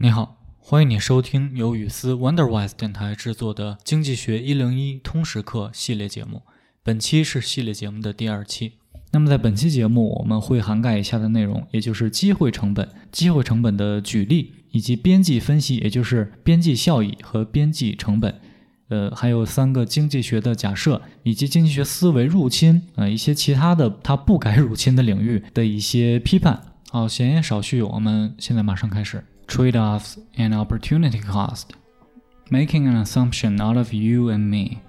[0.00, 6.42] 你好，欢迎你收听由雨思 Wonderwise 电台制作的《经济学一零一通识课》系列节目。
[6.84, 8.74] 本期是系列节目的第二期。
[9.10, 18.40] 那么在本期节目，我们会涵盖以下的内容，也就是机会成本、机会成本的举例，以及边际分析，也就是边际效益和边际成本。
[18.90, 26.62] 呃，还有三个经济学的假设，以及经济学思维入侵呃一些其他的它不该入侵的领域的一些批判。
[26.88, 29.24] 好，闲言少叙，我们现在马上开始。
[29.48, 31.72] Trade-offs and opportunity cost.
[32.50, 34.82] Making an assumption out of you and me.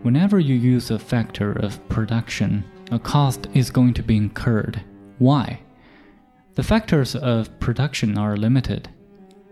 [0.00, 4.82] Whenever you use a factor of production, a cost is going to be incurred.
[5.18, 5.60] Why?
[6.54, 8.88] The factors of production are limited,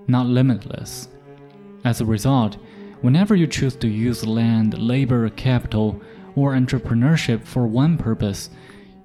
[0.09, 1.09] not limitless.
[1.85, 2.57] As a result,
[3.03, 6.01] whenever you choose to use land, labor, capital,
[6.37, 8.49] or entrepreneurship for one purpose,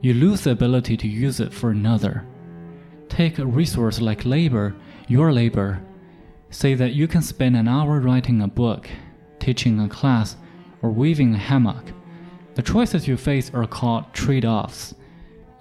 [0.02, 2.26] you lose the ability to use it for another.
[3.08, 4.76] Take a resource like labor,
[5.08, 5.82] your labor.
[6.50, 8.90] Say that you can spend an hour writing a book,
[9.40, 10.38] teaching a class,
[10.82, 11.92] or weaving a hammock.
[12.56, 14.96] The choices you face are called trade offs.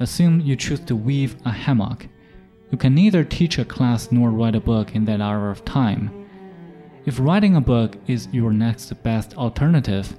[0.00, 2.06] Assume you choose to weave a hammock.
[2.70, 6.26] You can neither teach a class nor write a book in that hour of time.
[7.04, 10.16] If writing a book is your next best alternative,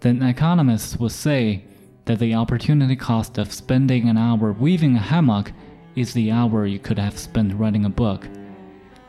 [0.00, 1.64] then economists would say
[2.04, 5.52] that the opportunity cost of spending an hour weaving a hammock
[5.94, 8.28] is the hour you could have spent writing a book.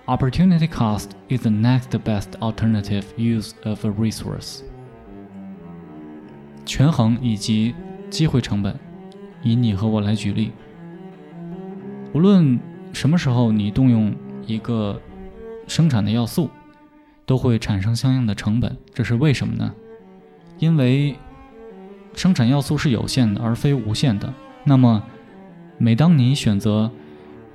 [0.05, 4.59] Opportunity cost is the next best alternative use of a resource.
[6.65, 7.73] 权衡以及
[8.09, 8.77] 机会成本，
[9.41, 10.51] 以你和我来举例。
[12.13, 12.59] 无论
[12.91, 14.13] 什么时候你动用
[14.45, 15.01] 一个
[15.69, 16.49] 生产的要素，
[17.25, 18.75] 都会产生相应的成本。
[18.93, 19.73] 这是为什么呢？
[20.59, 21.15] 因为
[22.13, 24.33] 生产要素是有限的，而非无限的。
[24.65, 25.01] 那么，
[25.77, 26.91] 每当你选择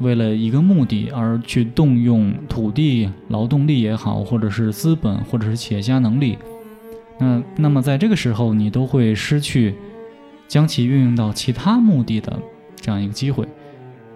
[0.01, 6.39] 为了一个目的而去动用土地、劳动力也好，或者是资本，或者是企业家能力，
[7.19, 9.75] 那那么在这个时候，你都会失去
[10.47, 12.39] 将其运用到其他目的的
[12.77, 13.47] 这样一个机会。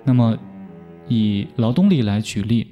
[0.04, 0.38] 那么，
[1.08, 2.68] 以劳动力来举例，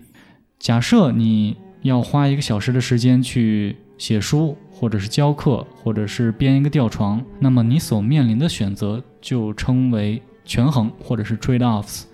[0.59, 12.05] 假设你要花一个小时的时间去写书，或者是教课，或者是编一个吊床，那么你所面临的选择就称为权衡，或者是 trade-offs。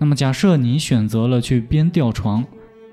[0.00, 2.42] 那么，假设你选择了去编吊床，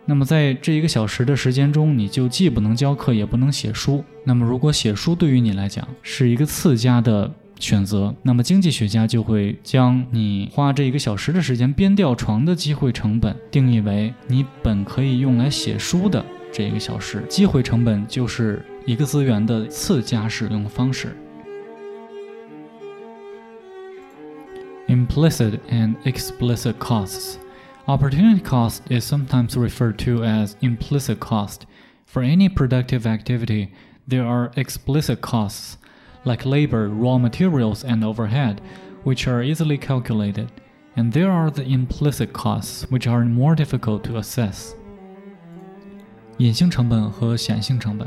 [0.05, 4.03] 那么在这一个小时的时间中，你就既不能教课，也不能写书。
[4.25, 17.23] 那么，如果写书对于你来讲是一个次佳的选择，那么经济学家就会将你花这一个小时的时间编吊床的机会成本定义为你本可以用来写书的这一个小时。
[17.29, 21.15] 机会成本就是一个资源的次佳使用方式。
[25.16, 27.38] Implicit and explicit costs.
[27.88, 31.64] Opportunity cost is sometimes referred to as implicit cost.
[32.04, 33.72] For any productive activity,
[34.06, 35.78] there are explicit costs,
[36.24, 38.60] like labor, raw materials, and overhead,
[39.02, 40.52] which are easily calculated,
[40.94, 44.74] and there are the implicit costs, which are more difficult to assess.
[46.36, 48.06] 隐性成本和显性成本，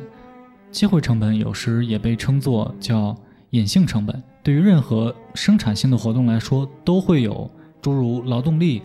[0.70, 3.18] 机会成本有时也被称作叫
[3.50, 4.22] 隐性成本。
[4.43, 7.51] 对于任何生产性的活动来说，都会有
[7.83, 8.83] 诸如劳动力、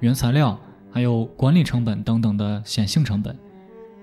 [0.00, 0.58] 原材料，
[0.90, 3.34] 还有管理成本等等的显性成本。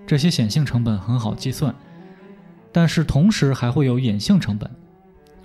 [0.08, 1.74] 这些显性成本很好计算，
[2.72, 4.68] 但是同时还会有隐性成本，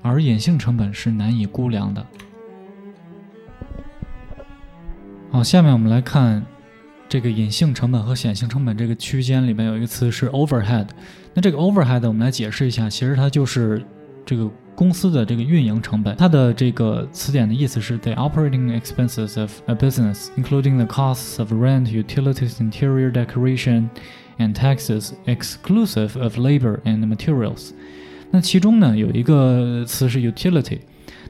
[0.01, 2.07] 而隐性成本是难以估量的。
[5.31, 6.43] 好，下面我们来看
[7.07, 10.89] 这个隐性成本和显性成本这个区间里面有一个词是 overhead。
[11.35, 13.85] 那这个 overhead 我们来解释一下，其实它就是
[14.25, 14.51] 这个。
[14.76, 23.90] 公司的这个运营成本，它的这个词典的意思是 the operating expenses of a business, including the costs of rent, utilities, interior decoration,
[24.38, 27.72] and taxes, exclusive of labor and materials。
[28.32, 30.80] 那其中呢有一个词是 utility，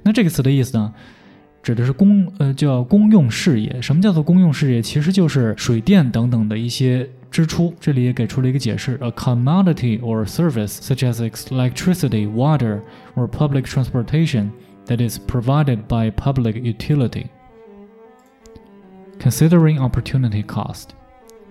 [0.02, 0.92] 那这个词的意思呢，
[1.64, 3.82] 指的是公呃叫公用事业。
[3.82, 4.82] 什么叫做公用事业？
[4.82, 7.10] 其实就是水电等等的一些。
[7.32, 12.80] 支出这里也给出了一个解释：a commodity or service such as electricity, water,
[13.14, 14.52] or public transportation
[14.86, 17.26] that is provided by public utility.
[19.20, 20.92] Considering opportunity cost.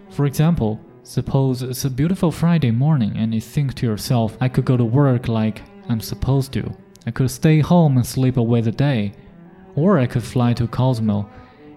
[0.09, 4.65] For example, suppose it's a beautiful Friday morning and you think to yourself, I could
[4.65, 5.61] go to work like
[5.91, 6.71] I'm supposed to.
[7.07, 9.13] I could stay home and sleep away the day.
[9.80, 11.30] Or I could fly to Cosmo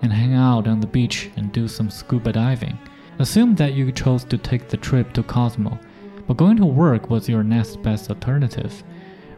[0.03, 2.77] and hang out on the beach and do some scuba diving.
[3.21, 5.79] Assume that you chose to take the trip to Cosmo,
[6.27, 8.83] but going to work was your next best alternative.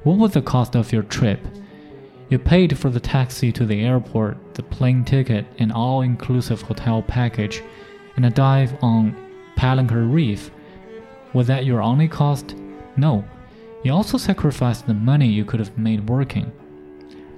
[0.05, 1.41] What was the cost of your trip?
[2.31, 7.03] You paid for the taxi to the airport, the plane ticket, and all inclusive hotel
[7.03, 7.63] package,
[8.17, 9.15] and a dive on
[9.59, 10.51] Palancar Reef.
[11.35, 12.57] Was that your only cost?
[12.97, 13.27] No.
[13.83, 16.51] You also sacrificed the money you could have made working.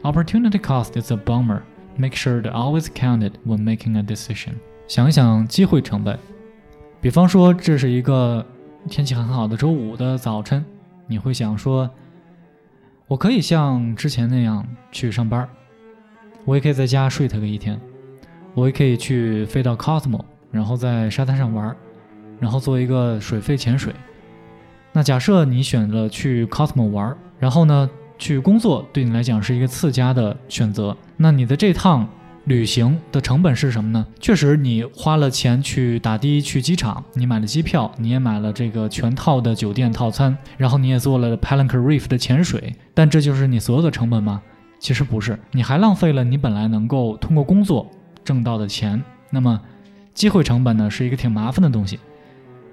[0.06, 1.64] Opportunity cost is a bummer.
[1.98, 4.52] Make sure to always count it when making a decision.
[4.86, 6.16] 想一想机会成本，
[7.00, 8.46] 比方说这是一个
[8.88, 10.64] 天气很好的周五的早晨，
[11.08, 11.90] 你会想说，
[13.08, 15.48] 我可以像之前那样去上班，
[16.44, 17.76] 我也可以在家睡它个一天，
[18.54, 20.20] 我也可以去飞到 Cosmo，
[20.52, 21.74] 然后在沙滩上玩，
[22.38, 23.92] 然后做一个水肺潜水。
[24.92, 32.08] 那假设你选择去 Cosmo 玩，然后呢去工作，对你来讲是一个次佳的选择，那你的这趟。
[32.46, 34.06] 旅行的成本是什么呢？
[34.20, 44.40] 确实，你花了钱去打的去机场，你买了机票，你也买了这个全套的酒店套餐，然后你也做了 Palancar Reef 的潜水，但这就是你所有的成本吗？
[44.78, 47.90] 其实不是，你还浪费了你本来能够通过工作
[48.22, 49.02] 挣到的钱。
[49.30, 49.60] 那么，
[50.14, 51.98] 机会成本呢，是一个挺麻烦的东西，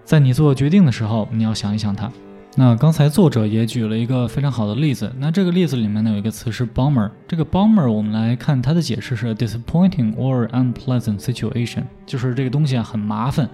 [0.06, 2.12] 在你做决定的时候，你要想一想它。
[2.56, 13.50] 那刚才作者也举了一个非常好的例子，那这个例子里面呢有一个词是 bummer，这个 bummer 我们来看它的解释是 disappointing or unpleasant situation，就是这个东西啊很麻烦、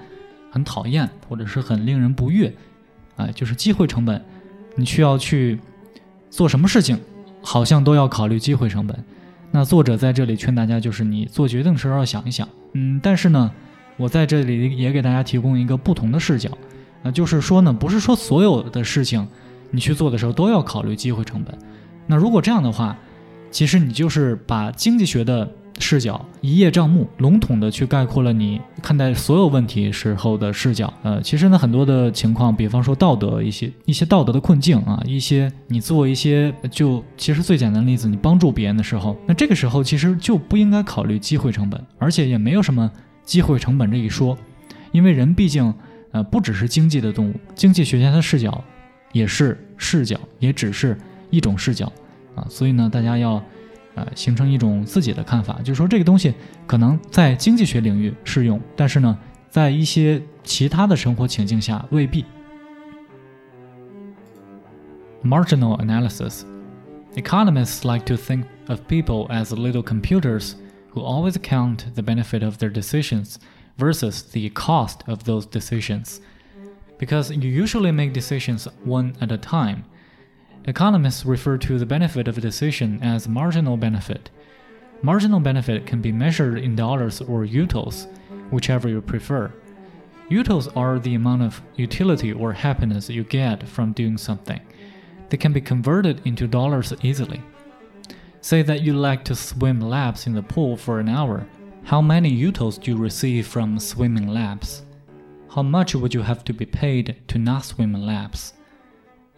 [0.52, 2.54] 很讨厌或者是很令人不悦，
[3.16, 4.22] 哎，就是机会成本，
[4.76, 5.58] 你需要去
[6.30, 7.00] 做什么事情，
[7.42, 8.98] 好像都要考虑机会成本。
[9.50, 13.50] 那作者在这里劝大家，就是你做决定时候要想一想，嗯，但是呢，
[13.96, 16.50] 我在这里也给大家提供一个不同的视角。
[17.02, 19.28] 那就是说呢，不是说所有的事情
[19.72, 21.58] 你去做的时候都要考虑机会成本。
[22.08, 22.98] 那如果这样的话，
[23.52, 30.92] 其实你就是把经济学的视角一叶障目，笼统的去概括了你看待所有问题时候的视角。
[31.04, 42.92] 呃，其实呢，很多的情况，比方说道德一些一些道德的困境啊，一些你做一些就其实最简单的例子，你帮助别人的时候，那这个时候其实就不应该考虑机会成本，而且也没有什么
[43.24, 44.38] 机会成本这一说，
[44.92, 45.74] 因为人毕竟。
[46.12, 48.64] 呃，不只是经济的动物，经济学家的视角
[49.12, 50.98] 也是视角，也只是
[51.30, 51.92] 一种视角
[52.36, 52.46] 啊。
[52.50, 53.44] 所以呢，大家要
[53.96, 56.34] 呃形成一种自己的看法，就是说这个东西
[56.66, 59.18] 可能在经济学领域适用，但是呢，
[59.50, 62.26] 在一些其他的生活情境下未必。
[65.24, 66.44] Marginal analysis.
[67.16, 70.54] Economists like to think of people as little computers
[70.94, 73.36] who always count the benefit of their decisions
[73.80, 76.20] versus the cost of those decisions.
[76.98, 79.86] Because you usually make decisions one at a time.
[80.66, 84.30] Economists refer to the benefit of a decision as marginal benefit.
[85.02, 88.08] Marginal benefit can be measured in dollars or utils,
[88.52, 89.52] whichever you prefer.
[90.30, 94.60] Utils are the amount of utility or happiness you get from doing something.
[95.30, 97.42] They can be converted into dollars easily.
[98.42, 101.48] Say that you like to swim laps in the pool for an hour
[101.90, 104.84] how many utils do you receive from swimming laps?
[105.50, 108.54] How much would you have to be paid to not swim laps?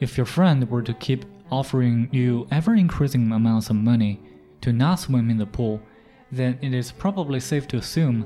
[0.01, 4.19] If your friend were to keep offering you ever increasing amounts of money
[4.59, 5.81] to not swim in the pool,
[6.29, 8.25] then it is probably safe to assume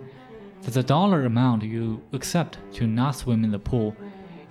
[0.63, 3.95] that the dollar amount you accept to not swim in the pool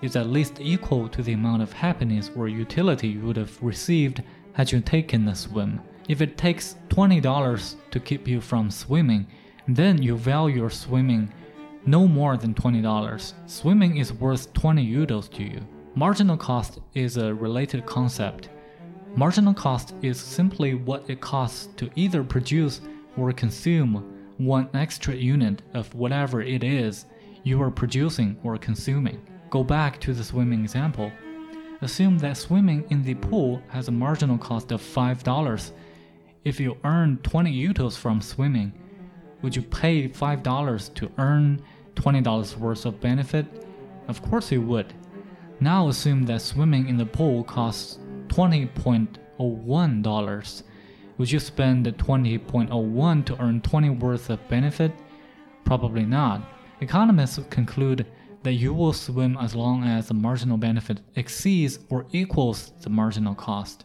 [0.02, 4.22] is at least equal to the amount of happiness or utility you would have received
[4.52, 5.80] had you taken the swim.
[6.08, 9.26] If it takes $20 to keep you from swimming,
[9.68, 11.32] then you value your swimming
[11.86, 13.32] no more than $20.
[13.46, 15.60] Swimming is worth 20 euros to you.
[15.94, 18.48] Marginal cost is a related concept.
[19.14, 22.80] Marginal cost is simply what it costs to either produce
[23.16, 27.06] or consume one extra unit of whatever it is
[27.44, 29.20] you are producing or consuming.
[29.50, 31.12] Go back to the swimming example.
[31.80, 35.70] Assume that swimming in the pool has a marginal cost of $5.
[36.44, 38.72] If you earn 20 utils from swimming,
[39.44, 41.62] would you pay $5 to earn
[41.96, 43.44] $20 worth of benefit?
[44.08, 44.94] Of course you would.
[45.60, 47.98] Now assume that swimming in the pool costs
[48.28, 50.62] $20.01.
[51.18, 54.92] Would you spend the 20.01 to earn 20 worth of benefit?
[55.64, 56.40] Probably not.
[56.80, 58.06] Economists conclude
[58.44, 63.34] that you will swim as long as the marginal benefit exceeds or equals the marginal
[63.34, 63.84] cost.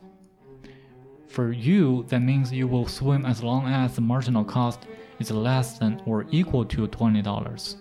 [1.28, 4.86] For you, that means you will swim as long as the marginal cost
[5.18, 7.76] is less than or equal to $20.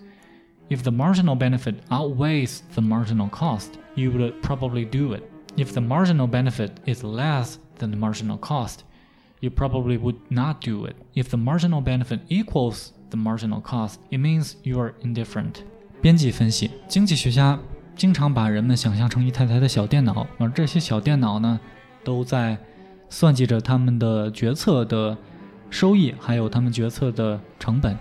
[0.70, 5.22] If the marginal benefit outweighs the marginal cost, you would probably do it.
[5.56, 8.80] If the marginal benefit is less than the marginal cost,
[9.40, 10.96] you probably would not do it.
[11.14, 15.62] If the marginal benefit equals the marginal cost, it means you are indifferent.
[16.00, 17.58] 编辑分析，经济学家
[17.94, 21.60] 经常把人们想象成一台台的小电脑，而这些小电脑呢，
[22.02, 22.58] 都在
[23.08, 25.16] 算计着他们的决策的
[25.69, 27.97] 收益，还有他们决策的成本。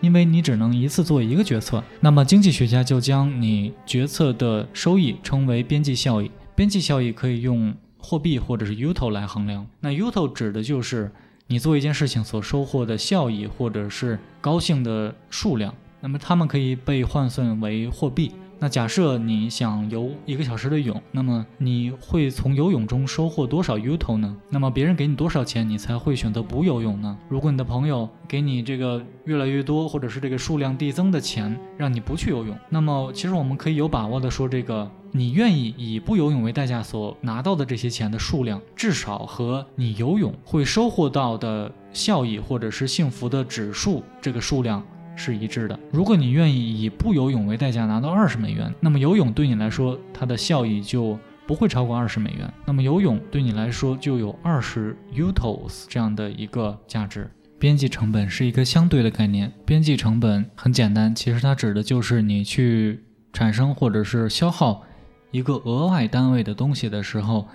[0.00, 1.84] 因为你只能一次做一个决策。
[2.00, 6.30] 那么经济学家就将你决策的收益称为边际效益。
[6.54, 9.66] 边际效益可以用货币或者是 uto 来衡量。
[9.80, 11.12] 那 uto 指的就是
[11.48, 15.74] 你做一件事情所收获的效益或者是高兴的数量。
[16.00, 18.32] 那么它们可以被换算为货币。
[18.62, 24.36] 那假设你想游一个小时的泳，那么你会从游泳中收获多少 uto 呢？
[24.50, 27.16] 那么别人给你多少钱，你才会选择不游泳呢？
[27.30, 44.84] 如果你的朋友给你这个越来越多，或者是这个数量递增的钱，让你不去游泳，那么其实我们可以有把握的说，这个你愿意以不游泳为代价所拿到的这些钱的数量，至少和你游泳会收获到的效益或者是幸福的指数这个数量。
[45.20, 45.78] 是一致的。
[45.92, 52.50] 如果你愿意以不游泳为代价拿到二十美元，那么游泳对你来说它的效益就不会超过二十美元。
[52.64, 57.30] 那么游泳对你来说就有二十 utos 这样的一个价值。
[57.58, 59.52] 边际成本是一个相对的概念。
[59.66, 64.82] 边际成本很简单，其实它指的就是你去产生或者是消耗
[65.30, 67.46] 一个额外单位的东西的时候。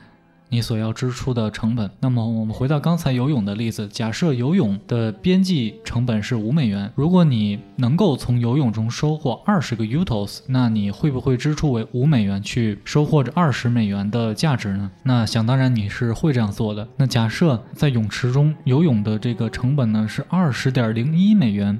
[0.49, 1.89] 你所要支出的成本。
[1.99, 14.91] 那么我们回到刚才游泳的例子，假设游泳的边际成本是五美元，如果你能够从游泳中收获二十个 utos，那你会不会支出为五美元去收获这二十美元的价值呢？
[15.03, 16.87] 那想当然你是会这样做的。
[16.97, 21.79] 那假设在泳池中游泳的这个成本呢是二十点零一美元，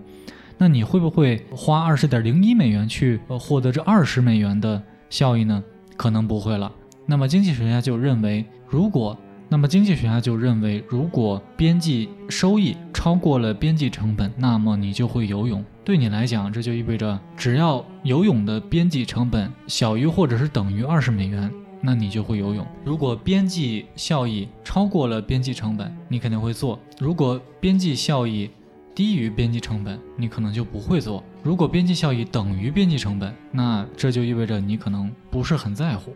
[0.57, 5.63] 那你会不会花二十点零一美元去呃获得这二十美元的效益呢？
[5.98, 6.72] 可能不会了。
[7.05, 15.63] 那么经济学家就认为，如果那么经济学家就认为，如果边际收益超过了边际成本，那么你就会游泳。
[15.83, 22.65] 对你来讲，这就意味着只要游泳的边际成本小于或者是等于二十美元，那你就会游泳。
[22.83, 28.50] 如果边际效益超过了边际成本，你肯定会做；如果边际效益
[28.95, 36.15] 低于边际成本，你可能就不会做；如果边际效益等于边际成本，那这就意味着你可能不是很在乎。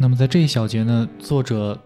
[0.00, 1.76] 那么在这一小节呢，作者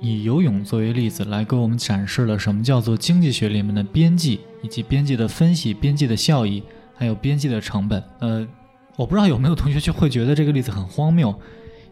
[0.00, 6.60] 以游泳作为例子来给我们展示了什么叫做经济学里面的边际，以及边际的分析、边际的效益，
[6.92, 8.02] 还有边际的成本。
[8.18, 8.44] 呃，
[8.96, 11.32] 我不知道有没有同学就会觉得这个例子很荒谬，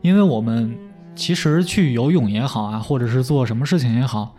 [0.03, 0.77] 因为我们
[1.15, 4.35] 其实去游泳也好啊，或者是做什么事情也好，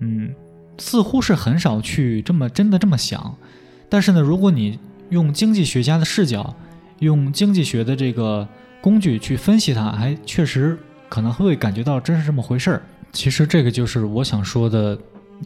[0.00, 0.34] 嗯，
[0.76, 3.34] 似乎是很少去这么真的这么想。
[3.88, 6.54] 但是呢，如果你用经济学家的视角，
[6.98, 8.46] 用经济学的这个。
[8.80, 12.82] 工具去分析它，还确实可能会感觉到真是这么回事儿。
[13.12, 14.98] 其实这个就是我想说的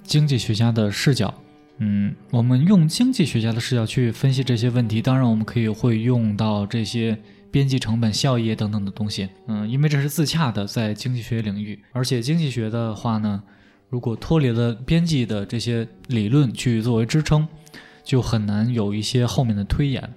[0.02, 1.32] 经济学家的视角。
[1.78, 7.18] 嗯，我们用经济学家的视角去分析这些问题，当然我们可以会用到这些
[7.50, 9.28] 边际成本、效益等等的东西。
[9.48, 11.78] 嗯，因为这是自洽的，在经济学领域。
[11.92, 13.42] 而且经济学的话呢，
[13.88, 17.48] 如果脱离了边际的这些理论去作为支撑，
[18.04, 20.08] 就很难有一些后面的推演。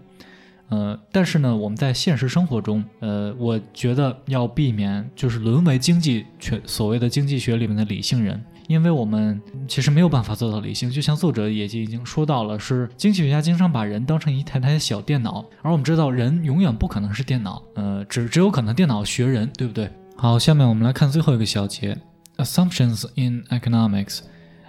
[0.76, 10.92] 呃，但是呢，我们在现实生活中，呃，我觉得要避免就是沦为经济学所谓的经济学里面的理性人，因为我们其实没有办法做到理性。
[10.92, 19.90] 就像作者也就已经说到了，是经济学家经常把人当成一台台小电脑，而我们知道人永远不可能是电脑，呃，只只有可能电脑学人，对不对？
[20.18, 21.98] 好，下面我们来看最后一个小节
[22.38, 24.20] ，assumptions in economics。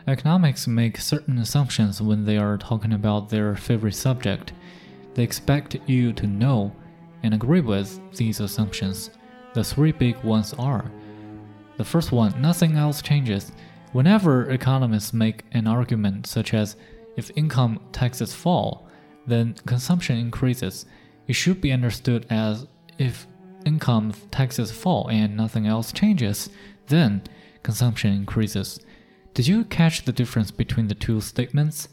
[0.07, 4.51] Economics make certain assumptions when they are talking about their favorite subject.
[5.17, 6.73] They expect you to know
[7.23, 9.09] and agree with these assumptions.
[9.55, 10.91] The three big ones are
[11.79, 13.53] the first one, nothing else changes.
[13.93, 16.77] Whenever economists make an argument such as
[17.17, 18.89] if income taxes fall,
[19.27, 20.85] then consumption increases,
[21.27, 22.67] it should be understood as
[22.99, 23.27] if
[23.65, 26.51] income taxes fall and nothing else changes,
[26.89, 27.23] then
[27.63, 28.81] consumption increases.
[29.33, 31.89] Did you catch the difference between the two statements?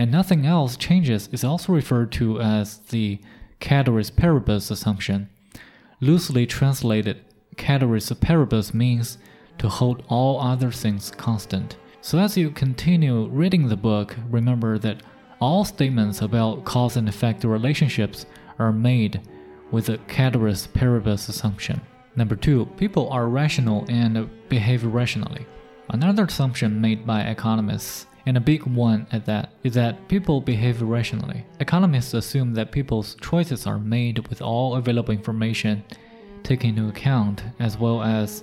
[0.00, 3.20] And nothing else changes is also referred to as the
[3.60, 5.28] ceteris paribus assumption.
[6.00, 7.22] Loosely translated,
[7.58, 9.18] ceteris paribus means
[9.58, 11.76] to hold all other things constant.
[12.00, 15.02] So as you continue reading the book, remember that
[15.38, 18.24] all statements about cause and effect relationships
[18.58, 19.20] are made
[19.70, 21.78] with the ceteris paribus assumption.
[22.16, 25.44] Number two, people are rational and behave rationally.
[25.90, 30.82] Another assumption made by economists and a big one at that, is that people behave
[30.82, 31.44] rationally.
[31.58, 35.84] Economists assume that people's choices are made with all available information
[36.42, 38.42] taken into account, as well as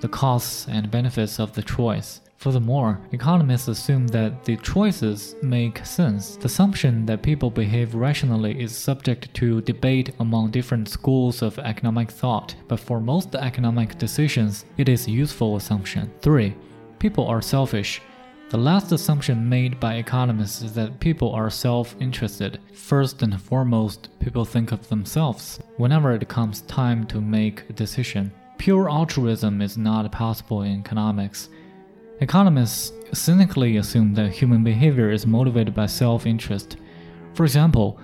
[0.00, 2.20] the costs and benefits of the choice.
[2.38, 6.36] Furthermore, economists assume that the choices make sense.
[6.36, 12.10] The assumption that people behave rationally is subject to debate among different schools of economic
[12.10, 16.10] thought, but for most economic decisions, it is a useful assumption.
[16.22, 16.54] 3.
[16.98, 18.00] People are selfish
[18.50, 22.58] The last assumption made by economists is that people are self interested.
[22.72, 28.32] First and foremost, people think of themselves whenever it comes time to make a decision.
[28.58, 31.48] Pure altruism is not possible in economics.
[32.20, 36.76] Economists cynically assume that human behavior is motivated by self interest.
[37.34, 38.00] For example,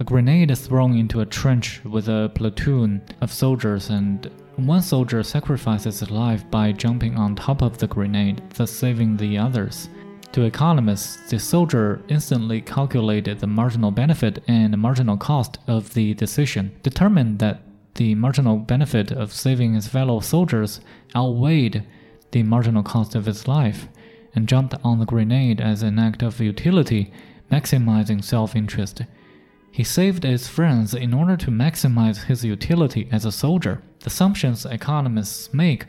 [0.00, 5.22] a grenade is thrown into a trench with a platoon of soldiers, and one soldier
[5.22, 9.88] sacrifices his life by jumping on top of the grenade, thus saving the others.
[10.32, 16.74] To economists, the soldier instantly calculated the marginal benefit and marginal cost of the decision,
[16.82, 17.62] determined that
[17.94, 20.80] the marginal benefit of saving his fellow soldiers
[21.14, 21.84] outweighed
[22.30, 23.88] the marginal cost of his life,
[24.34, 27.12] and jumped on the grenade as an act of utility,
[27.50, 29.02] maximizing self interest.
[29.72, 33.82] He saved his friends in order to maximize his utility as a soldier.
[34.00, 35.86] The assumptions economists make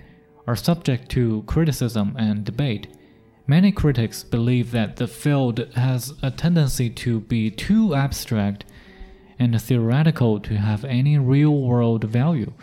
[0.48, 2.88] are subject to criticism and debate.
[3.46, 8.64] Many critics believe that the field has a tendency to be too abstract
[9.38, 12.54] and theoretical to have any real world value.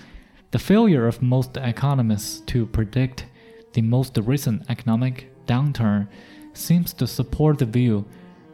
[0.52, 3.26] The failure of most economists to predict
[3.74, 6.08] the most recent economic downturn
[6.54, 8.06] seems to support the view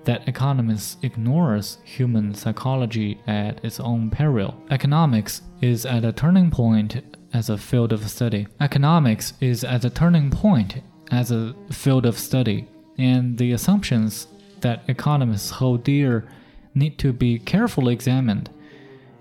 [0.07, 4.55] that economists ignores human psychology at its own peril.
[4.71, 8.47] Economics is at a turning point as a field of study.
[8.61, 12.67] Economics is at a turning point as a field of study,
[12.99, 14.29] and the assumptions
[14.61, 16.27] that economists hold dear
[16.75, 18.49] need to be carefully examined.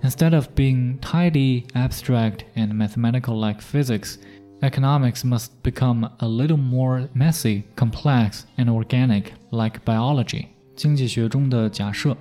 [0.03, 4.19] Instead of being tidy, abstract, and mathematical like physics,
[4.61, 10.54] economics must become a little more messy, complex, and organic like biology.
[10.75, 12.15] 经济学中的假设，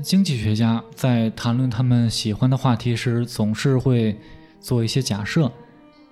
[0.00, 4.16] 经济学家在谈论他们喜欢的话题时，总是会
[4.60, 5.50] 做一些假设。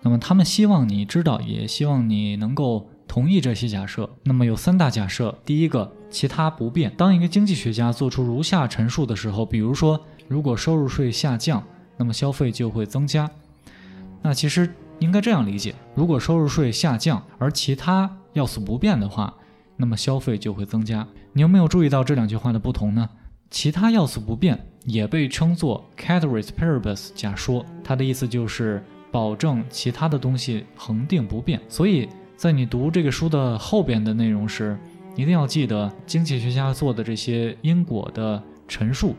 [0.02, 4.10] 那么，他们希望你知道，也希望你能够同意这些假设。
[4.24, 5.38] 那么，有三大假设。
[5.46, 6.92] 第一个，其他不变。
[6.96, 11.62] 当一个经济学家做出如下陈述的时候，比如说，如果收入税下降，
[11.96, 13.30] 那么消费就会增加。
[14.20, 19.32] 那其实应该这样理解：如果收入税下降，而其他要素不变的话。
[19.76, 21.06] 那么消费就会增加。
[21.32, 23.08] 你有没有注意到这两句话的不同呢？
[23.50, 28.82] 其他要素不变，也被称作 ceteris paribus 假说，它的意思就是
[29.12, 31.60] 保证其他的东西恒定不变。
[31.68, 34.76] 所以在你读这个书的后边的内容时，
[35.14, 39.14] 一定要记得经济学家做的这些因果的陈述，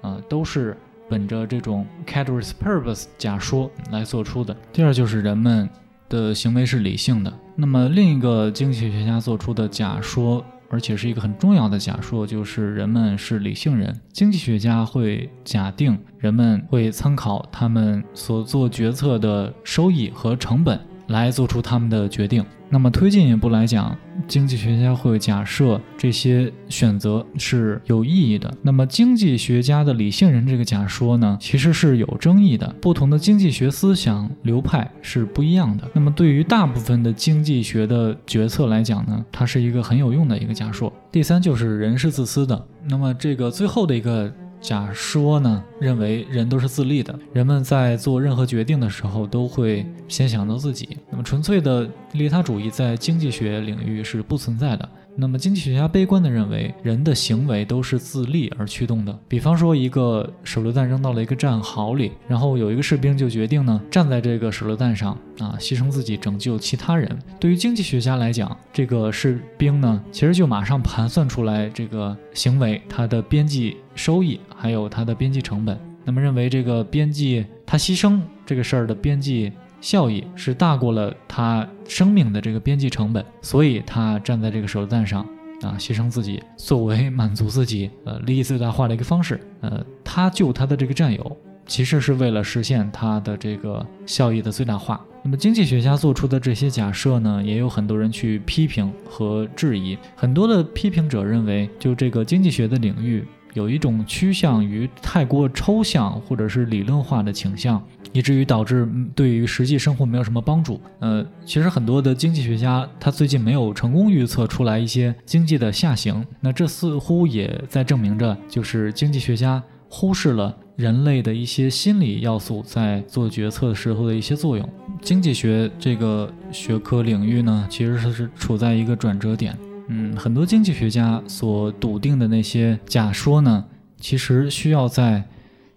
[0.00, 0.76] 啊，都是
[1.08, 4.56] 本着这种 ceteris paribus 假说来做出的。
[4.72, 5.68] 第二就是人们。
[6.08, 7.32] 的行为是理性的。
[7.54, 13.98] 那么，另一个经济学家做出的假说，而且是一个很重要的假说，就是人们是理性人。
[14.12, 22.44] 经济学家会假定人们会参考他们所做决策的收益和成本来做出他们的决定。
[22.68, 28.52] 那么推进一步来讲，经济学家会假设这些选择是有意义的。
[28.60, 32.74] 那么经济学家的理性人这个假说呢，其实是有争议的。
[32.80, 35.88] 不同的经济学思想流派是不一样的。
[35.92, 40.92] 那么对于大部分的经济学的决策来讲呢，它是一个很有用的一个假说。
[41.12, 42.66] 第三就是人是自私的。
[42.88, 44.32] 那么这个最后的一个。
[44.60, 50.96] 假说呢，认为人都是自利的，人们在做任何决定的时候都会先想到自己。
[51.10, 54.88] 那么纯粹的利他主义在经济学领域是不存在的。
[55.18, 59.18] 那么经济学家悲观地认为，人的行为都是自利而驱动的。
[59.26, 67.18] 比方说，一个手榴弹扔到了一个战壕里，然后有一个士兵就决定呢，站在这个手榴弹上啊，牺牲自己拯救其他人。
[67.40, 75.80] 对于经济学家来讲，这个士兵呢，其实就马上盘算出来这个行为它的边际收益，还有它的边际成本。
[76.04, 79.50] 那么认为这个边际，他牺牲这个事儿的边际。
[79.80, 85.22] 效益是大过了他生命的这个边际成本，所以他站在这个手榴弹上
[85.62, 89.40] 啊，牺牲自己作为 满足自己呃利益最大化的一个方式。
[89.60, 91.36] 呃，他救他的这个战友，
[91.66, 95.00] 其实是为了实现他的这个效益的最大化。
[95.22, 99.98] 那么经济学家做出的这些假设呢，也有很多人去批评和质疑。
[100.14, 103.24] 很多的批评者认为，就这个经济学的领域
[103.56, 107.82] 有一种趋向于太过抽象或者是理论化的倾向。
[108.12, 110.80] 以至于导致对于实际生活没有什么帮助。
[111.00, 124.66] 呃，其实很多的经济学家他最近没有成功预测出来一些经济的下行，那这似乎也在证明着，就是经济学家忽视了人类的一些心理要素在做决策的时候的一些作用。
[125.02, 129.54] 经济学这个学科领域呢，其实是处在一个转折点。
[129.88, 133.64] 嗯，很多经济学家所笃定的那些假说呢，
[133.98, 135.24] 其实需要在。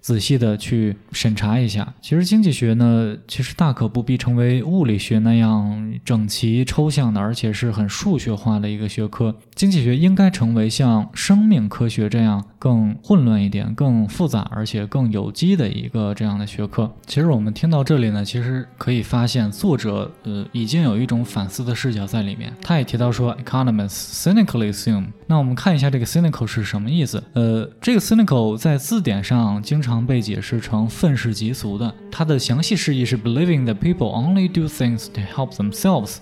[0.01, 1.93] 仔细的去审查一下。
[2.01, 9.35] 其实经济学呢，其实大可不必成为物理学那样整齐抽象的，而且是很数学化的一个学科。
[9.53, 16.89] 经济学应该成为像生命科学这样更混乱一点、更复杂而且更有机的一个这样的学科。
[17.05, 22.53] 其实我们听到这里呢，其实可以发现作者呃已经有一种反思的视角在里面。
[22.61, 25.07] 他也提到说，economists cynically assume。
[25.27, 27.21] 那我们看一下这个 cynical 是什么意思？
[27.33, 29.98] 呃，这个 cynical 在字典上经常。
[30.05, 36.17] 被解释成愤世嫉俗的，它的详细释义是 believing that people only do things to help themselves，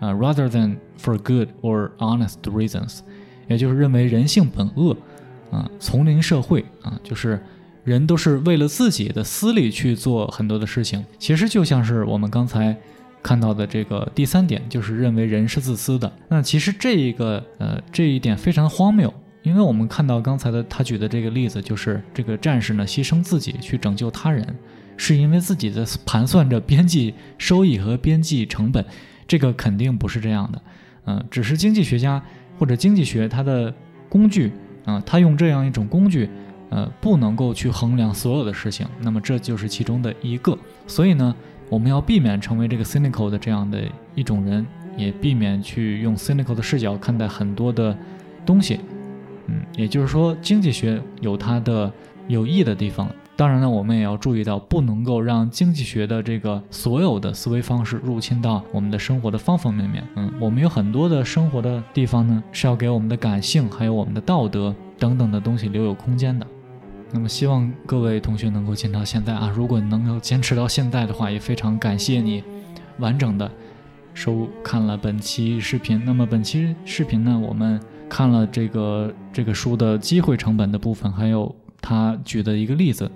[0.00, 3.00] 啊，rather than for good or honest reasons，
[3.48, 4.96] 也就是认为人性本恶，
[5.50, 7.40] 啊，丛林社会啊，就是
[7.84, 11.04] 人都是为了自己的私利去做很多的事情。
[11.18, 12.76] 其实就像是我们刚才
[13.22, 16.12] 看到的这个第三点，就是认为人是自私的。
[16.28, 19.12] 那其实这一个呃这一点非常荒谬。
[19.46, 24.44] 因为我们看到刚才的他举的这个例子，就是这个战士呢牺牲自己去拯救他人，
[24.96, 28.84] 是因为自己在盘算着边际收益和边际成本，
[29.28, 30.60] 这个肯定不是这样的，
[31.04, 32.20] 嗯，只是经济学家
[32.58, 33.72] 或者经济学它的
[34.08, 34.50] 工具，
[34.86, 36.28] 嗯，他用这样一种工具，
[36.70, 41.32] 呃，不能够去衡量所有的事情，那么这就是其中的一个，所以呢，
[41.70, 43.80] 我们要避免成为这个 cynical 的这样的
[44.16, 47.96] 一种人，也避免去用 cynical 的视角看待很多的
[48.44, 48.80] 东西。
[49.48, 51.92] 嗯，也就是说，经济学有它的
[52.28, 53.08] 有益的地方。
[53.36, 60.02] 当然呢，我们也要注意到，不能够让经济学的这个所有的思维方式入侵到我们的生活的方方面面。
[60.14, 66.46] 嗯，我们有很多的生活的地方呢，是要给我们的感性，还有我们的道德等等的东西留有空间的。
[67.12, 69.52] 那么，希望各位同学能够坚持到现在啊！
[69.54, 72.42] 如果能够坚持到现在的话，也非常感谢你
[72.98, 73.50] 完整的
[74.14, 76.02] 收看了本期视频。
[76.06, 77.78] 那么，本期视频呢，我们。
[78.08, 83.10] 看了这个这个书的机会成本的部分，还有他举的一个例子，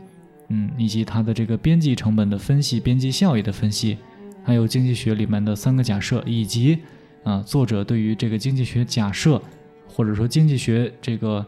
[0.48, 3.96] 嗯，以及他的这个边际成本的分析、边际效益的分析，
[4.42, 6.78] 还有经济学里面的三个假设，以及
[7.24, 9.40] 啊作者对于这个经济学假设
[9.86, 11.44] 或者说经济学这个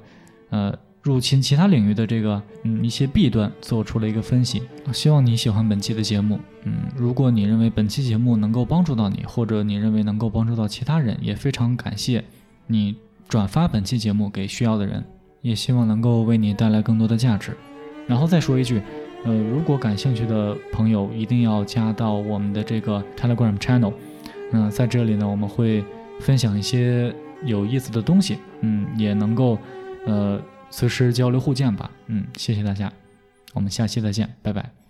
[0.51, 4.63] 呃入侵其他领域的这个嗯一些弊端做出了一个分析。
[4.93, 12.25] 希望你喜欢本期的节目，嗯，如果你认为本期节目能够帮助到你，或者你认为能够帮助到其他人，也非常感谢
[12.67, 12.95] 你。
[13.33, 15.03] 转发本期节目给需要的人，
[15.41, 17.57] 也希望能够为你带来更多的价值。
[18.07, 18.83] 然后再说一句，
[19.25, 23.95] 呃，如果感兴趣的朋友一定要加到我们的这个 Telegram channel。
[24.53, 25.83] 嗯在这里呢，我们会
[26.21, 27.11] 分享一些
[27.47, 29.59] 有意思的东西，嗯，也能够
[30.05, 31.91] 呃随时交流互鉴吧。
[32.09, 32.93] 嗯，谢谢大家，
[33.55, 34.82] 我们下期再见，拜拜。